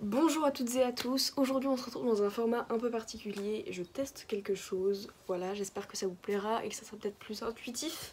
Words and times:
Bonjour 0.00 0.44
à 0.44 0.50
toutes 0.50 0.74
et 0.74 0.82
à 0.82 0.90
tous, 0.90 1.32
aujourd'hui 1.36 1.68
on 1.68 1.76
se 1.76 1.84
retrouve 1.84 2.06
dans 2.06 2.22
un 2.24 2.28
format 2.28 2.66
un 2.68 2.78
peu 2.78 2.90
particulier, 2.90 3.64
je 3.70 3.84
teste 3.84 4.26
quelque 4.26 4.56
chose, 4.56 5.08
voilà 5.28 5.54
j'espère 5.54 5.86
que 5.86 5.96
ça 5.96 6.08
vous 6.08 6.14
plaira 6.14 6.64
et 6.64 6.68
que 6.68 6.74
ça 6.74 6.84
sera 6.84 6.96
peut-être 6.96 7.16
plus 7.16 7.44
intuitif 7.44 8.10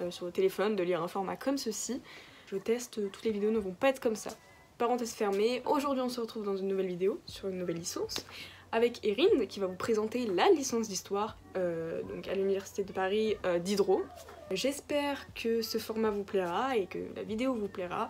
euh, 0.00 0.10
sur 0.10 0.24
le 0.24 0.32
téléphone 0.32 0.76
de 0.76 0.82
lire 0.82 1.02
un 1.02 1.08
format 1.08 1.36
comme 1.36 1.58
ceci. 1.58 2.00
Je 2.46 2.56
teste, 2.56 2.98
euh, 2.98 3.08
toutes 3.12 3.24
les 3.24 3.32
vidéos 3.32 3.50
ne 3.50 3.58
vont 3.58 3.74
pas 3.74 3.90
être 3.90 4.00
comme 4.00 4.16
ça. 4.16 4.30
Parenthèse 4.78 5.12
fermée, 5.12 5.62
aujourd'hui 5.66 6.02
on 6.02 6.08
se 6.08 6.20
retrouve 6.20 6.44
dans 6.44 6.56
une 6.56 6.68
nouvelle 6.68 6.88
vidéo 6.88 7.20
sur 7.26 7.48
une 7.48 7.58
nouvelle 7.58 7.76
licence 7.76 8.24
avec 8.72 9.04
Erin 9.04 9.44
qui 9.46 9.60
va 9.60 9.66
vous 9.66 9.76
présenter 9.76 10.26
la 10.26 10.48
licence 10.50 10.88
d'histoire 10.88 11.36
euh, 11.58 12.00
à 12.30 12.34
l'université 12.34 12.82
de 12.82 12.92
Paris 12.92 13.36
Diderot. 13.62 14.02
J'espère 14.52 15.32
que 15.34 15.60
ce 15.60 15.76
format 15.76 16.10
vous 16.10 16.24
plaira 16.24 16.76
et 16.78 16.86
que 16.86 16.98
la 17.14 17.22
vidéo 17.22 17.54
vous 17.54 17.68
plaira. 17.68 18.08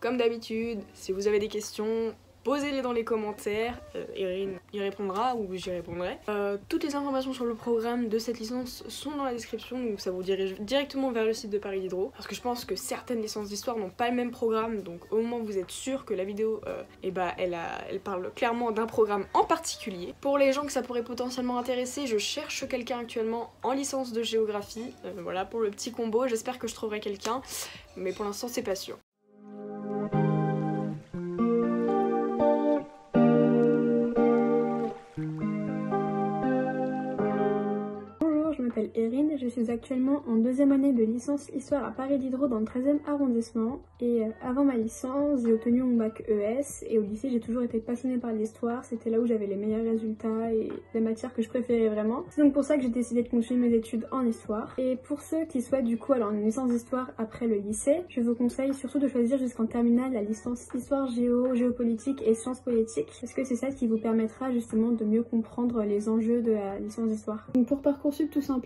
Comme 0.00 0.18
d'habitude, 0.18 0.80
si 0.92 1.12
vous 1.12 1.26
avez 1.26 1.38
des 1.38 1.48
questions, 1.48 2.14
posez-les 2.44 2.82
dans 2.82 2.92
les 2.92 3.04
commentaires, 3.04 3.80
euh, 3.96 4.04
Erin 4.14 4.52
y 4.72 4.80
répondra 4.80 5.34
ou 5.34 5.48
j'y 5.54 5.70
répondrai. 5.70 6.18
Euh, 6.28 6.58
toutes 6.68 6.84
les 6.84 6.94
informations 6.94 7.32
sur 7.32 7.46
le 7.46 7.54
programme 7.54 8.08
de 8.08 8.18
cette 8.18 8.38
licence 8.38 8.84
sont 8.88 9.12
dans 9.12 9.24
la 9.24 9.32
description, 9.32 9.82
donc 9.82 10.00
ça 10.00 10.10
vous 10.10 10.22
dirige 10.22 10.54
directement 10.60 11.10
vers 11.10 11.24
le 11.24 11.32
site 11.32 11.50
de 11.50 11.58
Paris 11.58 11.80
Diderot. 11.80 12.12
Parce 12.14 12.26
que 12.26 12.34
je 12.34 12.42
pense 12.42 12.64
que 12.64 12.76
certaines 12.76 13.22
licences 13.22 13.48
d'histoire 13.48 13.76
n'ont 13.78 13.90
pas 13.90 14.10
le 14.10 14.14
même 14.14 14.30
programme, 14.30 14.82
donc 14.82 15.00
au 15.10 15.22
moins 15.22 15.40
vous 15.40 15.58
êtes 15.58 15.70
sûr 15.70 16.04
que 16.04 16.14
la 16.14 16.24
vidéo, 16.24 16.60
euh, 16.66 16.82
eh 17.02 17.10
ben, 17.10 17.32
elle, 17.38 17.56
parle 18.00 18.30
clairement 18.34 18.70
d'un 18.70 18.86
programme 18.86 19.26
en 19.32 19.44
particulier. 19.44 20.14
Pour 20.20 20.36
les 20.36 20.52
gens 20.52 20.66
que 20.66 20.72
ça 20.72 20.82
pourrait 20.82 21.02
potentiellement 21.02 21.58
intéresser, 21.58 22.06
je 22.06 22.18
cherche 22.18 22.68
quelqu'un 22.68 23.00
actuellement 23.00 23.52
en 23.62 23.72
licence 23.72 24.12
de 24.12 24.22
géographie. 24.22 24.92
Voilà 25.16 25.44
pour 25.46 25.60
le 25.60 25.70
petit 25.70 25.90
combo, 25.90 26.26
j'espère 26.26 26.58
que 26.58 26.68
je 26.68 26.74
trouverai 26.74 27.00
quelqu'un, 27.00 27.40
mais 27.96 28.12
pour 28.12 28.24
l'instant 28.24 28.48
c'est 28.48 28.62
pas 28.62 28.74
sûr. 28.74 28.98
M'appelle 38.74 38.90
Erin, 38.96 39.36
je 39.36 39.46
suis 39.46 39.70
actuellement 39.70 40.22
en 40.26 40.36
deuxième 40.36 40.72
année 40.72 40.92
de 40.92 41.04
licence 41.04 41.48
histoire 41.54 41.84
à 41.84 41.92
Paris 41.92 42.18
Diderot 42.18 42.48
dans 42.48 42.58
le 42.58 42.64
13e 42.64 42.98
arrondissement. 43.06 43.80
Et 44.00 44.24
euh, 44.24 44.30
avant 44.42 44.64
ma 44.64 44.76
licence 44.76 45.42
j'ai 45.44 45.52
obtenu 45.52 45.82
mon 45.82 45.96
bac 45.96 46.24
ES 46.28 46.84
et 46.88 46.98
au 46.98 47.02
lycée 47.02 47.30
j'ai 47.30 47.38
toujours 47.38 47.62
été 47.62 47.78
passionnée 47.78 48.18
par 48.18 48.32
l'histoire, 48.32 48.84
c'était 48.84 49.10
là 49.10 49.20
où 49.20 49.26
j'avais 49.26 49.46
les 49.46 49.54
meilleurs 49.54 49.84
résultats 49.84 50.52
et 50.52 50.72
les 50.92 51.00
matières 51.00 51.32
que 51.32 51.42
je 51.42 51.48
préférais 51.48 51.88
vraiment. 51.88 52.24
C'est 52.30 52.42
donc 52.42 52.52
pour 52.52 52.64
ça 52.64 52.76
que 52.76 52.82
j'ai 52.82 52.88
décidé 52.88 53.22
de 53.22 53.28
continuer 53.28 53.68
mes 53.68 53.76
études 53.76 54.08
en 54.10 54.26
histoire. 54.26 54.74
Et 54.78 54.96
pour 54.96 55.20
ceux 55.20 55.44
qui 55.44 55.62
souhaitent 55.62 55.84
du 55.84 55.96
coup 55.96 56.12
alors 56.12 56.32
une 56.32 56.42
licence 56.42 56.70
d'histoire 56.70 57.12
après 57.16 57.46
le 57.46 57.56
lycée, 57.56 58.02
je 58.08 58.20
vous 58.22 58.34
conseille 58.34 58.74
surtout 58.74 58.98
de 58.98 59.06
choisir 59.06 59.38
jusqu'en 59.38 59.66
terminale 59.66 60.12
la 60.12 60.22
licence 60.22 60.66
histoire 60.74 61.06
géo, 61.10 61.54
géopolitique 61.54 62.22
et 62.26 62.34
sciences 62.34 62.60
politiques. 62.60 63.12
Parce 63.20 63.32
que 63.32 63.44
c'est 63.44 63.56
ça 63.56 63.68
qui 63.68 63.86
vous 63.86 63.98
permettra 63.98 64.50
justement 64.50 64.90
de 64.90 65.04
mieux 65.04 65.22
comprendre 65.22 65.84
les 65.84 66.08
enjeux 66.08 66.42
de 66.42 66.52
la 66.52 66.80
licence 66.80 67.08
d'histoire. 67.08 67.46
Pour 67.68 67.80
Parcoursup 67.80 68.30
tout 68.30 68.40
simplement 68.40 68.63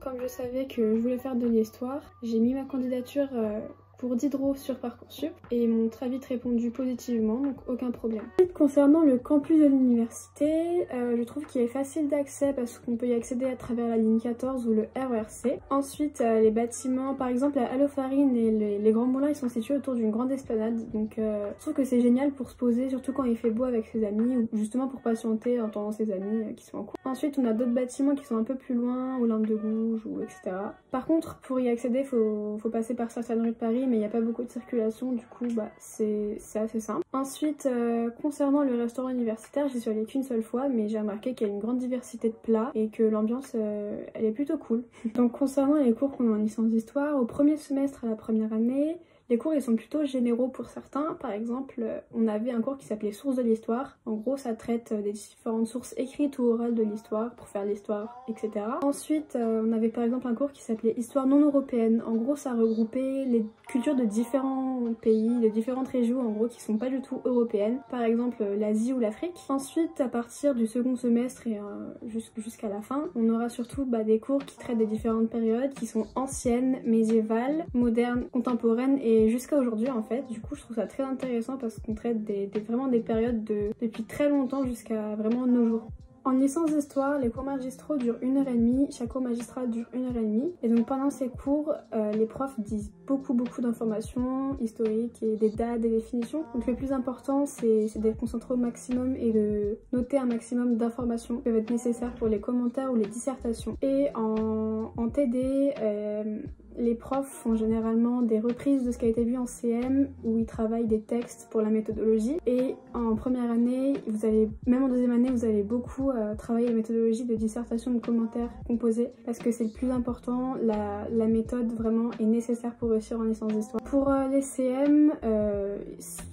comme 0.00 0.20
je 0.20 0.26
savais 0.26 0.66
que 0.66 0.96
je 0.96 1.00
voulais 1.00 1.18
faire 1.18 1.36
de 1.36 1.46
l'histoire, 1.46 2.02
j'ai 2.22 2.38
mis 2.38 2.54
ma 2.54 2.64
candidature 2.64 3.28
euh, 3.32 3.60
pour 3.98 4.14
Diderot 4.14 4.54
sur 4.54 4.78
Parcoursup 4.78 5.32
et 5.50 5.66
m'ont 5.66 5.88
très 5.88 6.08
vite 6.08 6.24
répondu 6.24 6.70
positivement, 6.70 7.40
donc 7.40 7.56
aucun 7.66 7.90
problème. 7.90 8.22
Concernant 8.54 9.02
le 9.02 9.18
campus 9.18 9.58
de 9.58 9.66
l'université, 9.66 10.86
euh, 10.94 11.16
je 11.16 11.22
trouve 11.24 11.44
qu'il 11.46 11.60
est 11.62 11.68
facile 11.68 12.08
d'accès 12.08 12.52
parce 12.52 12.78
qu'on 12.78 12.96
peut 12.96 13.08
y 13.08 13.12
accéder 13.12 13.46
à 13.46 13.56
travers 13.56 13.88
la 13.88 13.96
ligne 13.96 14.20
14 14.20 14.66
ou 14.68 14.72
le 14.72 14.86
RERC. 14.94 15.58
Ensuite, 15.70 16.20
euh, 16.20 16.40
les 16.40 16.50
bâtiments, 16.50 17.14
par 17.14 17.28
exemple 17.28 17.56
la 17.56 17.70
Halofarine 17.70 18.36
et 18.36 18.78
les, 18.78 18.92
Grands 18.92 19.06
Moulins, 19.06 19.28
ils 19.28 19.36
sont 19.36 19.48
situés 19.48 19.74
autour 19.74 19.94
d'une 19.94 20.10
grande 20.10 20.30
esplanade, 20.30 20.90
donc 20.92 21.18
euh, 21.18 21.50
je 21.56 21.60
trouve 21.60 21.74
que 21.74 21.84
c'est 21.84 22.00
génial 22.00 22.30
pour 22.30 22.50
se 22.50 22.56
poser, 22.56 22.88
surtout 22.88 23.12
quand 23.12 23.24
il 23.24 23.36
fait 23.36 23.50
beau 23.50 23.64
avec 23.64 23.86
ses 23.86 24.04
amis 24.04 24.36
ou 24.36 24.48
justement 24.54 24.88
pour 24.88 25.00
patienter 25.00 25.60
en 25.60 25.66
attendant 25.66 25.92
ses 25.92 26.10
amis 26.10 26.54
qui 26.54 26.64
sont 26.64 26.78
en 26.78 26.84
cours. 26.84 26.96
Ensuite, 27.04 27.38
on 27.38 27.44
a 27.44 27.52
d'autres 27.52 27.74
bâtiments 27.74 28.14
qui 28.14 28.24
sont 28.24 28.36
un 28.36 28.44
peu 28.44 28.54
plus 28.54 28.74
loin, 28.74 29.18
aux 29.18 29.26
lampes 29.26 29.46
de 29.46 29.56
gouges 29.56 30.06
ou 30.06 30.22
etc. 30.22 30.56
Par 30.90 31.06
contre, 31.06 31.38
pour 31.40 31.60
y 31.60 31.68
accéder, 31.68 32.00
il 32.00 32.04
faut, 32.04 32.56
faut 32.58 32.70
passer 32.70 32.94
par 32.94 33.10
certaines 33.10 33.42
rues 33.42 33.50
de 33.50 33.54
Paris 33.54 33.87
mais 33.88 33.96
il 33.96 34.00
n'y 34.00 34.04
a 34.04 34.10
pas 34.10 34.20
beaucoup 34.20 34.44
de 34.44 34.50
circulation, 34.50 35.12
du 35.12 35.24
coup 35.26 35.46
bah, 35.54 35.70
c'est 35.78 36.38
assez 36.54 36.80
simple. 36.80 37.02
Ensuite, 37.12 37.66
euh, 37.66 38.10
concernant 38.22 38.62
le 38.62 38.76
restaurant 38.76 39.08
universitaire, 39.08 39.68
j'y 39.68 39.80
suis 39.80 39.90
allée 39.90 40.04
qu'une 40.04 40.22
seule 40.22 40.42
fois, 40.42 40.68
mais 40.68 40.88
j'ai 40.88 40.98
remarqué 40.98 41.34
qu'il 41.34 41.46
y 41.46 41.50
a 41.50 41.52
une 41.52 41.58
grande 41.58 41.78
diversité 41.78 42.28
de 42.28 42.34
plats 42.34 42.70
et 42.74 42.88
que 42.88 43.02
l'ambiance, 43.02 43.52
euh, 43.54 44.00
elle 44.14 44.24
est 44.24 44.32
plutôt 44.32 44.58
cool. 44.58 44.84
Donc 45.14 45.32
concernant 45.32 45.76
les 45.76 45.92
cours 45.92 46.16
qu'on 46.16 46.32
a 46.32 46.36
en 46.36 46.38
licence 46.38 46.68
d'histoire, 46.68 47.20
au 47.20 47.24
premier 47.24 47.56
semestre 47.56 48.04
à 48.04 48.08
la 48.08 48.16
première 48.16 48.52
année, 48.52 48.98
les 49.30 49.36
cours 49.36 49.54
ils 49.54 49.62
sont 49.62 49.76
plutôt 49.76 50.04
généraux 50.04 50.48
pour 50.48 50.66
certains. 50.66 51.16
Par 51.20 51.32
exemple, 51.32 51.84
on 52.14 52.28
avait 52.28 52.50
un 52.50 52.60
cours 52.60 52.78
qui 52.78 52.86
s'appelait 52.86 53.12
Sources 53.12 53.36
de 53.36 53.42
l'histoire. 53.42 53.98
En 54.06 54.12
gros, 54.12 54.36
ça 54.36 54.54
traite 54.54 54.92
des 54.92 55.12
différentes 55.12 55.66
sources 55.66 55.94
écrites 55.96 56.38
ou 56.38 56.44
orales 56.44 56.74
de 56.74 56.82
l'histoire 56.82 57.34
pour 57.34 57.48
faire 57.48 57.64
l'histoire, 57.64 58.24
etc. 58.28 58.50
Ensuite, 58.82 59.36
euh, 59.36 59.62
on 59.66 59.72
avait 59.72 59.88
par 59.88 60.04
exemple 60.04 60.26
un 60.26 60.34
cours 60.34 60.52
qui 60.52 60.62
s'appelait 60.62 60.94
Histoire 60.96 61.26
non 61.26 61.40
européenne. 61.40 62.02
En 62.06 62.14
gros, 62.14 62.36
ça 62.36 62.54
regroupait 62.54 63.24
les 63.26 63.44
cultures 63.68 63.96
de 63.96 64.04
différents 64.04 64.82
pays, 65.00 65.40
de 65.40 65.48
différentes 65.48 65.88
régions 65.88 66.20
en 66.20 66.30
gros 66.30 66.48
qui 66.48 66.62
sont 66.62 66.78
pas 66.78 66.88
du 66.88 67.02
tout 67.02 67.20
européennes. 67.24 67.80
Par 67.90 68.02
exemple, 68.02 68.42
l'Asie 68.58 68.92
ou 68.92 68.98
l'Afrique. 68.98 69.38
Ensuite, 69.48 70.00
à 70.00 70.08
partir 70.08 70.54
du 70.54 70.66
second 70.66 70.96
semestre 70.96 71.46
et 71.46 71.58
euh, 71.58 72.18
jusqu'à 72.36 72.68
la 72.68 72.80
fin, 72.80 73.08
on 73.14 73.28
aura 73.28 73.48
surtout 73.48 73.84
bah, 73.84 74.04
des 74.04 74.20
cours 74.20 74.44
qui 74.44 74.56
traitent 74.56 74.78
des 74.78 74.86
différentes 74.86 75.28
périodes 75.28 75.74
qui 75.74 75.86
sont 75.86 76.06
anciennes, 76.14 76.78
médiévales, 76.84 77.66
modernes, 77.74 78.24
contemporaines 78.32 78.98
et 79.02 79.17
jusqu'à 79.26 79.56
aujourd'hui 79.56 79.90
en 79.90 80.02
fait. 80.02 80.24
Du 80.30 80.40
coup 80.40 80.54
je 80.54 80.62
trouve 80.62 80.76
ça 80.76 80.86
très 80.86 81.02
intéressant 81.02 81.56
parce 81.56 81.78
qu'on 81.78 81.94
traite 81.94 82.24
des, 82.24 82.50
vraiment 82.66 82.88
des 82.88 83.00
périodes 83.00 83.44
de, 83.44 83.70
depuis 83.80 84.04
très 84.04 84.28
longtemps 84.28 84.64
jusqu'à 84.64 85.14
vraiment 85.16 85.46
nos 85.46 85.66
jours. 85.66 85.88
En 86.24 86.32
licence 86.32 86.70
d'histoire, 86.70 87.18
les 87.18 87.30
cours 87.30 87.44
magistraux 87.44 87.96
durent 87.96 88.18
une 88.20 88.36
heure 88.36 88.48
et 88.48 88.54
demie, 88.54 88.86
chaque 88.90 89.08
cours 89.08 89.22
magistral 89.22 89.70
dure 89.70 89.86
une 89.94 90.04
heure 90.04 90.16
et 90.16 90.20
demie. 90.20 90.52
Et 90.62 90.68
donc 90.68 90.86
pendant 90.86 91.08
ces 91.08 91.28
cours, 91.28 91.72
euh, 91.94 92.12
les 92.12 92.26
profs 92.26 92.60
disent 92.60 92.92
beaucoup 93.06 93.32
beaucoup 93.32 93.62
d'informations 93.62 94.54
historiques 94.60 95.22
et 95.22 95.36
des 95.36 95.48
dates, 95.48 95.80
des 95.80 95.88
définitions. 95.88 96.44
Donc 96.52 96.66
le 96.66 96.74
plus 96.74 96.92
important 96.92 97.46
c'est 97.46 97.88
d'être 97.96 98.18
concentré 98.18 98.52
au 98.52 98.58
maximum 98.58 99.16
et 99.16 99.32
de 99.32 99.78
noter 99.94 100.18
un 100.18 100.26
maximum 100.26 100.76
d'informations 100.76 101.36
qui 101.38 101.44
peuvent 101.44 101.56
être 101.56 101.70
nécessaires 101.70 102.14
pour 102.16 102.28
les 102.28 102.40
commentaires 102.40 102.92
ou 102.92 102.96
les 102.96 103.06
dissertations. 103.06 103.78
Et 103.80 104.08
en, 104.14 104.92
en 104.94 105.08
TD, 105.08 105.72
euh, 105.80 106.40
les 106.78 106.94
profs 106.94 107.28
font 107.28 107.56
généralement 107.56 108.22
des 108.22 108.38
reprises 108.38 108.84
de 108.84 108.92
ce 108.92 108.98
qui 108.98 109.06
a 109.06 109.08
été 109.08 109.24
vu 109.24 109.36
en 109.36 109.46
CM 109.46 110.08
où 110.24 110.38
ils 110.38 110.46
travaillent 110.46 110.86
des 110.86 111.00
textes 111.00 111.48
pour 111.50 111.60
la 111.60 111.70
méthodologie 111.70 112.38
et 112.46 112.76
en 112.94 113.16
première 113.16 113.50
année, 113.50 113.94
vous 114.06 114.24
allez, 114.24 114.48
même 114.66 114.84
en 114.84 114.88
deuxième 114.88 115.10
année, 115.10 115.30
vous 115.30 115.44
allez 115.44 115.62
beaucoup 115.62 116.10
euh, 116.10 116.34
travailler 116.36 116.68
la 116.68 116.74
méthodologie 116.74 117.24
de 117.24 117.34
dissertation 117.34 117.92
de 117.92 117.98
commentaires 117.98 118.50
composés 118.66 119.10
parce 119.24 119.38
que 119.38 119.50
c'est 119.50 119.64
le 119.64 119.70
plus 119.70 119.90
important, 119.90 120.54
la, 120.62 121.06
méthode 121.28 121.70
vraiment 121.72 122.10
est 122.18 122.24
nécessaire 122.24 122.74
pour 122.76 122.90
réussir 122.90 123.20
en 123.20 123.24
licence 123.24 123.52
d'histoire. 123.52 123.82
Pour 123.82 124.08
euh, 124.08 124.28
les 124.28 124.40
CM, 124.40 125.12
euh, 125.24 125.76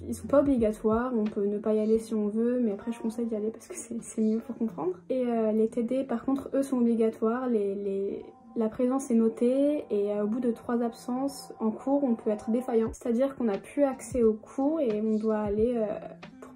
ils 0.08 0.14
sont 0.14 0.26
pas 0.26 0.40
obligatoires, 0.40 1.12
on 1.14 1.24
peut 1.24 1.44
ne 1.44 1.58
pas 1.58 1.74
y 1.74 1.80
aller 1.80 1.98
si 1.98 2.14
on 2.14 2.28
veut, 2.28 2.60
mais 2.60 2.72
après 2.72 2.92
je 2.92 3.00
conseille 3.00 3.26
d'y 3.26 3.34
aller 3.34 3.50
parce 3.50 3.68
que 3.68 3.74
c'est 4.00 4.22
mieux 4.22 4.38
pour 4.38 4.56
comprendre. 4.56 4.94
Et 5.10 5.24
les 5.52 5.68
TD 5.68 6.04
par 6.04 6.24
contre, 6.24 6.48
eux 6.54 6.62
sont 6.62 6.78
obligatoires, 6.78 7.48
la 8.56 8.68
présence 8.68 9.10
est 9.10 9.14
notée 9.14 9.84
et 9.90 10.18
au 10.20 10.26
bout 10.26 10.40
de 10.40 10.50
trois 10.50 10.82
absences 10.82 11.52
en 11.60 11.70
cours, 11.70 12.02
on 12.04 12.14
peut 12.14 12.30
être 12.30 12.50
défaillant. 12.50 12.90
C'est-à-dire 12.92 13.36
qu'on 13.36 13.44
n'a 13.44 13.58
plus 13.58 13.84
accès 13.84 14.22
aux 14.22 14.32
cours 14.32 14.80
et 14.80 15.00
on 15.00 15.16
doit 15.16 15.38
aller 15.38 15.74
euh, 15.76 15.86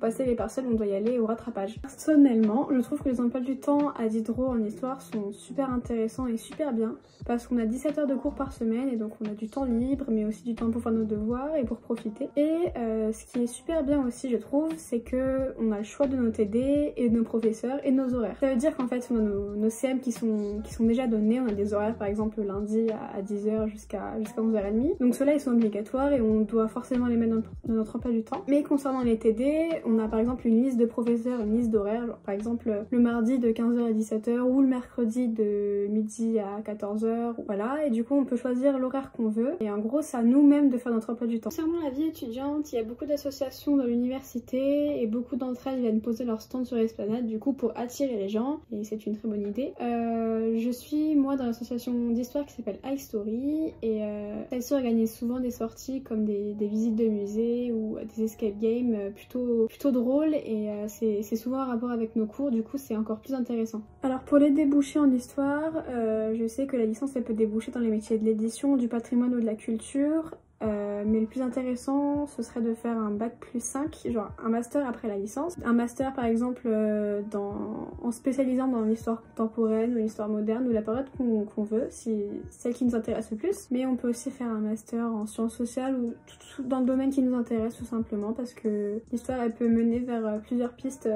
passer 0.01 0.25
les 0.25 0.35
parcelles, 0.35 0.65
on 0.69 0.75
doit 0.75 0.87
y 0.87 0.95
aller 0.95 1.19
au 1.19 1.27
rattrapage. 1.27 1.81
Personnellement, 1.81 2.69
je 2.73 2.81
trouve 2.81 3.01
que 3.03 3.09
les 3.09 3.21
emplois 3.21 3.41
du 3.41 3.59
temps 3.59 3.91
à 3.91 4.09
Diderot 4.09 4.47
en 4.47 4.65
histoire 4.65 5.01
sont 5.01 5.33
super 5.33 5.71
intéressants 5.71 6.27
et 6.27 6.37
super 6.37 6.73
bien 6.73 6.97
parce 7.27 7.47
qu'on 7.47 7.59
a 7.59 7.67
17 7.67 7.99
heures 7.99 8.07
de 8.07 8.15
cours 8.15 8.35
par 8.35 8.53
semaine 8.53 8.89
et 8.89 8.97
donc 8.97 9.13
on 9.21 9.27
a 9.27 9.35
du 9.35 9.49
temps 9.49 9.65
libre 9.65 10.07
mais 10.09 10.25
aussi 10.25 10.43
du 10.43 10.55
temps 10.55 10.71
pour 10.71 10.83
faire 10.83 10.93
nos 10.93 11.05
devoirs 11.05 11.55
et 11.57 11.65
pour 11.65 11.79
profiter. 11.79 12.29
Et 12.37 12.71
euh, 12.77 13.13
ce 13.13 13.25
qui 13.27 13.43
est 13.43 13.47
super 13.47 13.85
bien 13.85 14.05
aussi 14.05 14.31
je 14.31 14.37
trouve 14.37 14.71
c'est 14.77 15.01
que 15.01 15.55
on 15.59 15.73
a 15.73 15.79
le 15.79 15.85
choix 15.85 16.07
de 16.07 16.17
nos 16.17 16.31
TD 16.31 16.95
et 16.97 17.09
de 17.09 17.17
nos 17.17 17.25
professeurs 17.25 17.79
et 17.85 17.91
nos 17.91 18.15
horaires. 18.15 18.37
Ça 18.41 18.51
veut 18.51 18.57
dire 18.57 18.77
qu'en 18.77 18.87
fait 18.87 19.07
on 19.11 19.17
a 19.17 19.21
nos, 19.21 19.71
CM 19.71 20.01
qui 20.01 20.13
sont, 20.13 20.61
déjà 20.81 21.07
donnés, 21.07 21.41
on 21.41 21.47
a 21.47 21.53
des 21.53 21.75
horaires 21.75 21.95
par 21.95 22.09
exemple 22.09 22.41
lundi 22.43 22.89
à, 22.91 23.23
10h 23.23 23.69
jusqu'à 23.69 24.19
jusqu'à 24.19 24.41
11h30. 24.41 24.99
Donc 24.99 25.15
ceux-là 25.15 25.35
ils 25.35 25.41
sont 25.41 25.53
obligatoires 25.53 26.13
et 26.13 26.21
on 26.21 26.41
doit 26.41 26.69
forcément 26.69 27.07
les 27.07 27.17
mettre 27.17 27.37
dans, 27.37 27.75
notre 27.75 27.97
emploi 27.97 28.11
du 28.11 28.23
temps. 28.23 28.43
Mais 28.49 28.63
concernant 28.63 29.03
les 29.03 29.19
TD, 29.19 29.83
a 29.99 30.09
par 30.09 30.19
exemple 30.19 30.47
une 30.47 30.63
liste 30.63 30.79
de 30.79 30.85
professeurs, 30.85 31.41
une 31.41 31.57
liste 31.57 31.71
d'horaires, 31.71 32.17
par 32.25 32.35
exemple 32.35 32.85
le 32.91 32.99
mardi 32.99 33.39
de 33.39 33.51
15h 33.51 33.87
à 33.87 33.93
17h 33.93 34.41
ou 34.41 34.63
le 34.63 34.69
mercredi 34.69 35.29
de 35.29 35.87
midi 35.89 36.39
à 36.39 36.61
14h, 36.61 37.35
voilà, 37.47 37.87
et 37.87 37.91
du 37.91 38.05
coup 38.05 38.15
on 38.15 38.25
peut 38.25 38.37
choisir 38.37 38.79
l'horaire 38.79 39.13
qu'on 39.13 39.29
veut 39.29 39.55
et 39.61 39.71
en 39.71 39.79
gros 39.79 40.03
c'est 40.03 40.17
à 40.17 40.23
nous-mêmes 40.23 40.69
de 40.69 40.79
faire 40.79 40.93
notre 40.93 41.11
emploi 41.11 41.27
du 41.27 41.41
temps. 41.41 41.51
Concernant 41.51 41.81
la 41.83 41.91
vie 41.91 42.05
étudiante, 42.05 42.73
il 42.73 42.77
y 42.77 42.79
a 42.79 42.85
beaucoup 42.85 43.07
d'associations 43.07 43.77
dans 43.77 43.85
l'université 43.85 45.03
et 45.03 45.07
beaucoup 45.07 45.37
d'entre 45.37 45.67
elles 45.67 45.81
viennent 45.81 46.01
poser 46.01 46.25
leur 46.25 46.41
stand 46.41 46.67
sur 46.67 46.77
l'esplanade 46.77 47.27
du 47.27 47.39
coup 47.39 47.53
pour 47.53 47.73
attirer 47.77 48.17
les 48.17 48.29
gens 48.29 48.61
et 48.73 48.85
c'est 48.85 49.07
une 49.07 49.17
très 49.17 49.29
bonne 49.29 49.47
idée. 49.47 49.73
Euh, 49.81 50.59
je 50.59 50.71
suis 50.71 51.15
moi 51.15 51.37
dans 51.37 51.47
l'association 51.47 52.11
d'histoire 52.11 52.47
qui 52.47 52.55
s'appelle 52.55 52.79
iStory 52.85 53.75
et 53.83 54.05
euh, 54.05 54.43
iStory 54.53 54.81
organise 54.81 55.15
souvent 55.15 55.41
des 55.41 55.51
sorties 55.51 56.03
comme 56.03 56.25
des, 56.25 56.55
visites 56.61 56.97
de 56.97 57.09
musées 57.09 57.73
ou 57.73 57.99
des 58.17 58.25
escape 58.25 58.59
games 58.59 58.95
euh, 58.95 59.11
plutôt 59.11 59.67
plutôt 59.81 59.99
drôle 59.99 60.35
et 60.35 60.69
euh, 60.69 60.89
c'est 60.89 61.37
souvent 61.37 61.63
en 61.63 61.67
rapport 61.67 61.91
avec 61.91 62.15
nos 62.15 62.27
cours, 62.27 62.51
du 62.51 62.63
coup 62.63 62.77
c'est 62.77 62.97
encore 62.97 63.19
plus 63.21 63.33
intéressant. 63.33 63.81
Alors 64.03 64.21
pour 64.21 64.37
les 64.37 64.51
débouchés 64.51 64.99
en 64.99 65.11
histoire, 65.11 65.73
euh, 65.89 66.35
je 66.39 66.47
sais 66.47 66.67
que 66.67 66.77
la 66.77 66.85
licence 66.85 67.13
elle 67.17 67.25
peut 67.25 67.33
déboucher 67.33 67.73
dans 67.73 67.81
les 67.81 67.89
métiers 67.89 68.19
de 68.19 68.25
l'édition, 68.27 68.77
du 68.77 68.89
patrimoine 68.89 69.35
ou 69.35 69.41
de 69.41 69.47
la 69.47 69.55
culture, 69.55 70.35
euh, 70.63 71.05
mais 71.07 71.21
le 71.21 71.27
plus 71.27 71.41
intéressant, 71.41 72.27
ce 72.27 72.43
serait 72.43 72.61
de 72.61 72.75
faire 72.75 72.97
un 72.97 73.11
bac 73.11 73.37
plus 73.41 73.63
5, 73.63 74.09
genre 74.11 74.31
un 74.45 74.51
master 74.51 74.87
après 74.87 75.09
la 75.09 75.17
licence. 75.17 75.57
Un 75.65 75.73
master 75.73 76.13
par 76.13 76.27
exemple 76.27 76.63
euh, 76.67 77.23
dans, 77.31 77.89
en 78.03 78.11
spécialisant 78.11 78.69
dans 78.69 78.83
l'histoire 78.83 79.23
contemporaine 79.23 79.95
ou 79.95 79.99
l'histoire 79.99 80.29
moderne 80.29 80.67
ou 80.69 80.73
la 80.73 80.83
période 80.83 81.07
qu'on 81.17 81.63
veut, 81.63 81.87
si 81.89 82.25
celle 82.51 82.75
qui 82.75 82.85
nous 82.85 82.95
intéresse 82.95 83.31
le 83.31 83.39
plus. 83.39 83.69
Mais 83.71 83.87
on 83.87 83.97
peut 83.97 84.11
aussi 84.11 84.31
faire 84.31 84.49
un 84.49 84.61
master 84.61 85.07
en 85.07 85.27
sciences 85.27 85.57
sociales 85.57 85.97
ou 85.97 86.15
dans 86.63 86.81
le 86.81 86.87
domaine 86.87 87.11
qui 87.11 87.23
nous 87.23 87.35
intéresse 87.35 87.77
tout 87.77 87.87
simplement 87.87 88.35
parce 88.35 88.53
que 88.53 89.01
l'histoire 89.13 89.41
elle 89.41 89.55
peut 89.55 89.69
mener 89.69 90.01
vers 90.01 90.27
euh, 90.27 90.39
plusieurs 90.39 90.75
pistes 90.75 91.09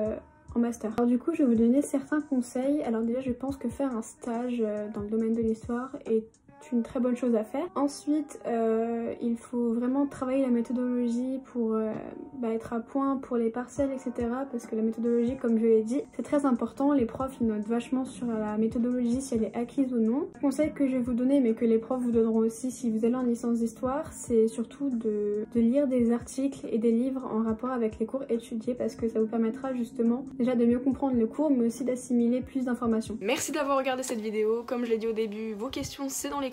en 0.55 0.59
master. 0.59 0.91
Alors 0.97 1.07
du 1.07 1.19
coup 1.19 1.35
je 1.35 1.43
vais 1.43 1.49
vous 1.51 1.55
donner 1.55 1.83
certains 1.83 2.23
conseils. 2.23 2.83
Alors 2.85 3.03
déjà 3.03 3.21
je 3.21 3.33
pense 3.33 3.59
que 3.59 3.69
faire 3.69 3.95
un 3.95 4.03
stage 4.03 4.63
dans 4.95 5.03
le 5.03 5.09
domaine 5.09 5.35
de 5.35 5.43
l'histoire 5.43 5.91
est 6.07 6.25
une 6.73 6.83
très 6.83 7.01
bonne 7.01 7.17
chose 7.17 7.35
à 7.35 7.45
faire. 7.45 7.67
Ensuite, 7.75 8.41
euh, 8.47 9.15
il 9.21 9.37
faut 9.37 9.73
vraiment 9.75 10.07
travailler 10.07 10.43
la 10.43 10.51
méthodologie 10.51 11.41
pour 11.53 11.75
euh, 11.75 11.93
bah, 12.39 12.53
être 12.53 12.73
à 12.73 12.81
point 12.81 13.17
pour 13.17 13.37
les 13.37 13.51
partiels, 13.51 13.91
etc. 13.93 14.29
Parce 14.51 14.67
que 14.67 14.77
la 14.77 14.83
méthodologie, 14.83 15.37
comme 15.37 15.59
je 15.59 15.65
l'ai 15.65 15.83
dit, 15.83 16.03
c'est 16.17 16.23
très 16.23 16.47
important. 16.47 16.93
Les 16.93 17.07
profs, 17.07 17.37
ils 17.41 17.47
notent 17.47 17.67
vachement 17.67 18.05
sur 18.05 18.27
la 18.27 18.57
méthodologie, 18.59 19.21
si 19.21 19.35
elle 19.35 19.45
est 19.45 19.57
acquise 19.57 19.93
ou 19.93 19.99
non. 19.99 20.29
Conseil 20.41 20.73
que 20.73 20.87
je 20.87 20.93
vais 20.93 21.03
vous 21.03 21.15
donner, 21.15 21.41
mais 21.41 21.55
que 21.55 21.65
les 21.65 21.79
profs 21.79 22.03
vous 22.03 22.13
donneront 22.13 22.39
aussi 22.39 22.71
si 22.71 22.91
vous 22.91 23.05
allez 23.05 23.15
en 23.15 23.23
licence 23.23 23.59
d'histoire, 23.59 24.13
c'est 24.13 24.49
surtout 24.49 24.91
de, 24.91 25.45
de 25.55 25.61
lire 25.61 25.87
des 25.87 26.13
articles 26.13 26.67
et 26.71 26.79
des 26.79 26.93
livres 26.93 27.23
en 27.33 27.43
rapport 27.43 27.71
avec 27.71 27.99
les 27.99 28.07
cours 28.07 28.25
étudiés 28.29 28.75
parce 28.75 28.95
que 28.95 29.09
ça 29.09 29.21
vous 29.21 29.27
permettra 29.27 29.75
justement 29.75 30.25
déjà 30.39 30.55
de 30.55 30.65
mieux 30.65 30.79
comprendre 30.79 31.17
le 31.17 31.27
cours, 31.27 31.51
mais 31.51 31.67
aussi 31.67 31.85
d'assimiler 31.85 32.41
plus 32.41 32.65
d'informations. 32.65 33.17
Merci 33.21 33.53
d'avoir 33.53 33.79
regardé 33.79 34.03
cette 34.03 34.21
vidéo. 34.21 34.65
Comme 34.67 34.85
je 34.85 34.91
l'ai 34.91 34.99
dit 34.99 35.07
au 35.07 35.13
début, 35.13 35.55
vos 35.55 35.69
questions, 35.69 36.09
c'est 36.09 36.31
dans 36.31 36.41
les 36.41 36.51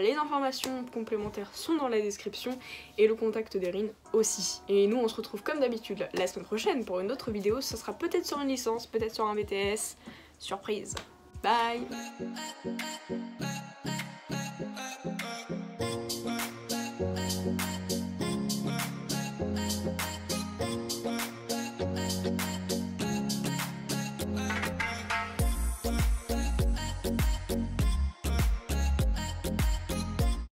les 0.00 0.14
informations 0.14 0.84
complémentaires 0.92 1.50
sont 1.54 1.76
dans 1.76 1.88
la 1.88 2.00
description 2.00 2.58
et 2.98 3.06
le 3.06 3.14
contact 3.14 3.56
d'Erin 3.56 3.86
aussi. 4.12 4.60
Et 4.68 4.86
nous 4.86 4.96
on 4.96 5.08
se 5.08 5.16
retrouve 5.16 5.42
comme 5.42 5.60
d'habitude 5.60 6.08
la 6.14 6.26
semaine 6.26 6.46
prochaine 6.46 6.84
pour 6.84 7.00
une 7.00 7.10
autre 7.12 7.30
vidéo, 7.30 7.60
ça 7.60 7.76
sera 7.76 7.92
peut-être 7.92 8.26
sur 8.26 8.40
une 8.40 8.48
licence, 8.48 8.86
peut-être 8.86 9.14
sur 9.14 9.26
un 9.26 9.34
BTS, 9.34 9.96
surprise. 10.38 10.94
Bye 11.42 11.86